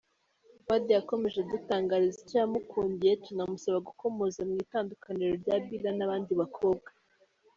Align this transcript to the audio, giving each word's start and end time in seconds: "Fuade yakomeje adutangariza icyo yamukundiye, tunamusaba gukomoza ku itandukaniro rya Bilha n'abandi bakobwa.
"Fuade 0.63 0.91
yakomeje 0.97 1.37
adutangariza 1.41 2.17
icyo 2.21 2.37
yamukundiye, 2.41 3.13
tunamusaba 3.25 3.77
gukomoza 3.87 4.39
ku 4.49 4.55
itandukaniro 4.65 5.31
rya 5.41 5.55
Bilha 5.65 5.91
n'abandi 5.95 6.31
bakobwa. 6.41 6.89